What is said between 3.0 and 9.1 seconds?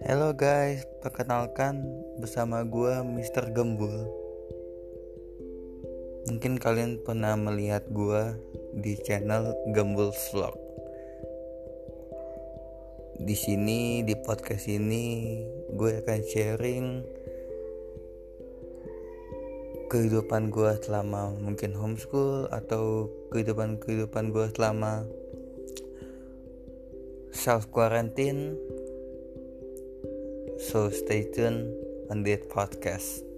Mr. Gembul. Mungkin kalian pernah melihat gue di